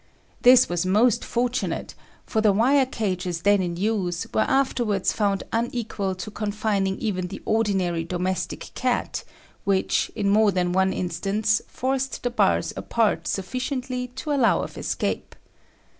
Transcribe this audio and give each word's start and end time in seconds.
This 0.41 0.67
was 0.67 0.83
most 0.83 1.23
fortunate, 1.23 1.93
for 2.25 2.41
the 2.41 2.51
wire 2.51 2.87
cages 2.87 3.43
then 3.43 3.61
in 3.61 3.75
use 3.77 4.25
were 4.33 4.41
afterwards 4.47 5.13
found 5.13 5.43
unequal 5.53 6.15
to 6.15 6.31
confining 6.31 6.97
even 6.97 7.27
the 7.27 7.39
ordinary 7.45 8.03
domestic 8.03 8.71
cat, 8.73 9.23
which, 9.63 10.09
in 10.15 10.27
more 10.31 10.51
than 10.51 10.73
one 10.73 10.91
instance, 10.91 11.61
forced 11.67 12.23
the 12.23 12.31
bars 12.31 12.73
apart 12.75 13.27
sufficiently 13.27 14.07
to 14.15 14.31
allow 14.31 14.63
of 14.63 14.75
escape. 14.75 15.35